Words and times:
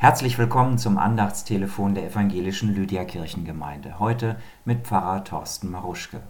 Herzlich 0.00 0.38
willkommen 0.38 0.78
zum 0.78 0.96
Andachtstelefon 0.96 1.96
der 1.96 2.06
evangelischen 2.06 2.72
Lydia 2.72 3.04
Kirchengemeinde. 3.04 3.98
Heute 3.98 4.36
mit 4.64 4.86
Pfarrer 4.86 5.24
Thorsten 5.24 5.72
Maruschke. 5.72 6.20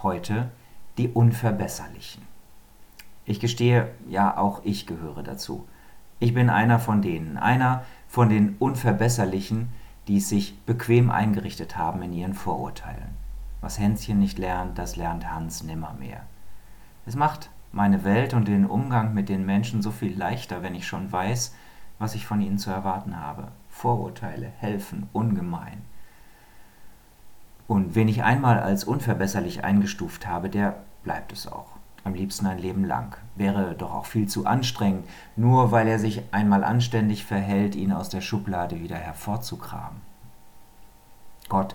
Heute 0.00 0.52
die 0.96 1.08
Unverbesserlichen. 1.08 2.22
Ich 3.24 3.40
gestehe, 3.40 3.90
ja, 4.08 4.36
auch 4.36 4.60
ich 4.62 4.86
gehöre 4.86 5.24
dazu. 5.24 5.66
Ich 6.20 6.34
bin 6.34 6.48
einer 6.48 6.78
von 6.78 7.02
denen, 7.02 7.36
einer 7.36 7.82
von 8.06 8.28
den 8.28 8.54
Unverbesserlichen, 8.60 9.70
die 10.06 10.18
es 10.18 10.28
sich 10.28 10.60
bequem 10.60 11.10
eingerichtet 11.10 11.76
haben 11.76 12.02
in 12.02 12.12
ihren 12.12 12.34
Vorurteilen. 12.34 13.16
Was 13.60 13.80
Hänschen 13.80 14.20
nicht 14.20 14.38
lernt, 14.38 14.78
das 14.78 14.94
lernt 14.94 15.32
Hans 15.32 15.64
nimmermehr. 15.64 16.22
Es 17.06 17.16
macht 17.16 17.50
meine 17.72 18.04
Welt 18.04 18.34
und 18.34 18.46
den 18.46 18.66
Umgang 18.66 19.14
mit 19.14 19.28
den 19.28 19.44
Menschen 19.44 19.82
so 19.82 19.90
viel 19.90 20.16
leichter, 20.16 20.62
wenn 20.62 20.76
ich 20.76 20.86
schon 20.86 21.10
weiß, 21.10 21.56
was 21.98 22.14
ich 22.14 22.26
von 22.26 22.40
ihnen 22.40 22.58
zu 22.58 22.70
erwarten 22.70 23.20
habe. 23.20 23.48
Vorurteile 23.68 24.46
helfen 24.58 25.08
ungemein. 25.12 25.82
Und 27.68 27.94
wen 27.94 28.08
ich 28.08 28.22
einmal 28.22 28.60
als 28.60 28.84
unverbesserlich 28.84 29.64
eingestuft 29.64 30.26
habe, 30.26 30.48
der 30.48 30.76
bleibt 31.02 31.32
es 31.32 31.46
auch. 31.46 31.76
Am 32.04 32.14
liebsten 32.14 32.46
ein 32.46 32.58
Leben 32.58 32.84
lang. 32.84 33.16
Wäre 33.34 33.74
doch 33.74 33.92
auch 33.92 34.06
viel 34.06 34.28
zu 34.28 34.46
anstrengend, 34.46 35.08
nur 35.34 35.72
weil 35.72 35.88
er 35.88 35.98
sich 35.98 36.22
einmal 36.32 36.62
anständig 36.62 37.24
verhält, 37.24 37.74
ihn 37.74 37.92
aus 37.92 38.08
der 38.08 38.20
Schublade 38.20 38.80
wieder 38.80 38.96
hervorzukramen. 38.96 40.00
Gott 41.48 41.74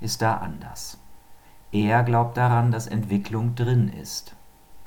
ist 0.00 0.22
da 0.22 0.38
anders. 0.38 0.98
Er 1.72 2.02
glaubt 2.02 2.36
daran, 2.36 2.72
dass 2.72 2.88
Entwicklung 2.88 3.54
drin 3.54 3.88
ist. 3.88 4.34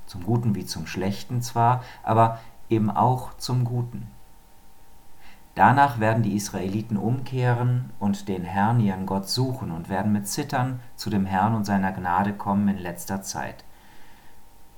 Zum 0.06 0.24
Guten 0.24 0.54
wie 0.54 0.66
zum 0.66 0.86
Schlechten 0.86 1.42
zwar, 1.42 1.82
aber 2.04 2.40
eben 2.70 2.92
auch 2.92 3.38
zum 3.38 3.64
Guten. 3.64 4.08
Danach 5.56 6.00
werden 6.00 6.24
die 6.24 6.36
Israeliten 6.36 6.98
umkehren 6.98 7.92
und 8.00 8.28
den 8.28 8.44
Herrn, 8.44 8.80
ihren 8.80 9.06
Gott, 9.06 9.30
suchen 9.30 9.70
und 9.70 9.88
werden 9.88 10.12
mit 10.12 10.28
Zittern 10.28 10.80
zu 10.96 11.12
dem 11.12 11.26
Herrn 11.26 11.54
und 11.54 11.66
seiner 11.66 11.92
Gnade 11.92 12.34
kommen 12.34 12.68
in 12.70 12.80
letzter 12.80 13.22
Zeit. 13.22 13.64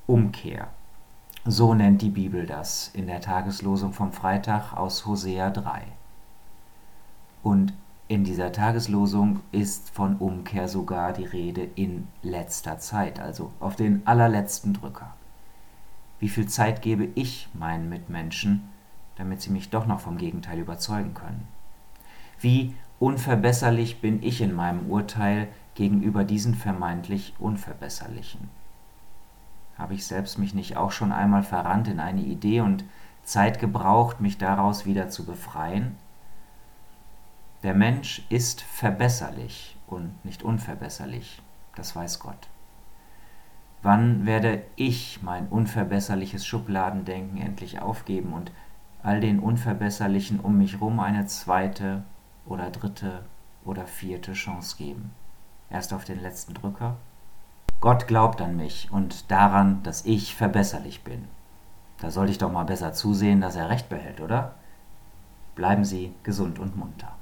Umkehr. 0.06 0.68
So 1.46 1.74
nennt 1.74 2.02
die 2.02 2.10
Bibel 2.10 2.46
das 2.46 2.90
in 2.94 3.08
der 3.08 3.22
Tageslosung 3.22 3.94
vom 3.94 4.12
Freitag 4.12 4.74
aus 4.74 5.06
Hosea 5.06 5.50
3. 5.50 5.84
Und 7.42 7.74
in 8.08 8.24
dieser 8.24 8.52
Tageslosung 8.52 9.40
ist 9.52 9.90
von 9.92 10.18
Umkehr 10.18 10.68
sogar 10.68 11.14
die 11.14 11.26
Rede 11.26 11.64
in 11.76 12.08
letzter 12.22 12.80
Zeit, 12.80 13.20
also 13.20 13.52
auf 13.60 13.76
den 13.76 14.06
allerletzten 14.06 14.74
Drücker. 14.74 15.14
Wie 16.20 16.30
viel 16.30 16.48
Zeit 16.48 16.82
gebe 16.82 17.08
ich 17.16 17.50
meinen 17.54 17.90
Mitmenschen, 17.90 18.70
damit 19.18 19.42
sie 19.42 19.50
mich 19.50 19.70
doch 19.70 19.86
noch 19.86 20.00
vom 20.00 20.18
Gegenteil 20.18 20.60
überzeugen 20.60 21.14
können. 21.14 21.48
Wie 22.40 22.76
unverbesserlich 23.00 24.02
bin 24.02 24.22
ich 24.22 24.42
in 24.42 24.54
meinem 24.54 24.90
Urteil 24.90 25.48
gegenüber 25.74 26.24
diesen 26.24 26.56
vermeintlich 26.56 27.34
Unverbesserlichen? 27.40 28.50
Habe 29.78 29.94
ich 29.94 30.06
selbst 30.06 30.38
mich 30.38 30.54
nicht 30.54 30.78
auch 30.78 30.92
schon 30.92 31.12
einmal 31.12 31.44
verrannt 31.44 31.88
in 31.88 32.00
eine 32.00 32.22
Idee 32.22 32.62
und 32.62 32.86
Zeit 33.24 33.60
gebraucht, 33.60 34.22
mich 34.22 34.38
daraus 34.38 34.86
wieder 34.86 35.10
zu 35.10 35.26
befreien? 35.26 35.98
Der 37.64 37.74
Mensch 37.74 38.24
ist 38.30 38.62
verbesserlich 38.62 39.76
und 39.88 40.24
nicht 40.24 40.44
unverbesserlich, 40.44 41.42
das 41.76 41.96
weiß 41.96 42.20
Gott. 42.20 42.48
Wann 43.82 44.26
werde 44.26 44.64
ich 44.76 45.22
mein 45.22 45.48
unverbesserliches 45.48 46.46
Schubladendenken 46.46 47.42
endlich 47.42 47.82
aufgeben 47.82 48.34
und 48.34 48.52
all 49.06 49.20
den 49.20 49.40
Unverbesserlichen 49.40 50.40
um 50.40 50.58
mich 50.58 50.82
rum 50.82 51.00
eine 51.00 51.28
zweite 51.28 52.04
oder 52.46 52.72
dritte 52.72 53.24
oder 53.64 53.86
vierte 53.86 54.34
Chance 54.34 54.78
geben. 54.78 55.12
Erst 55.70 55.94
auf 55.94 56.06
den 56.06 56.20
letzten 56.22 56.56
Drücker. 56.56 56.98
Gott 57.82 58.08
glaubt 58.08 58.42
an 58.42 58.56
mich 58.56 58.90
und 58.92 59.30
daran, 59.30 59.84
dass 59.84 60.06
ich 60.06 60.36
verbesserlich 60.36 61.04
bin. 61.04 61.28
Da 62.00 62.10
sollte 62.10 62.32
ich 62.32 62.40
doch 62.40 62.52
mal 62.52 62.64
besser 62.64 62.94
zusehen, 62.94 63.42
dass 63.42 63.56
er 63.56 63.70
recht 63.70 63.90
behält, 63.90 64.22
oder? 64.22 64.56
Bleiben 65.54 65.86
Sie 65.86 66.12
gesund 66.24 66.58
und 66.58 66.76
munter. 66.76 67.16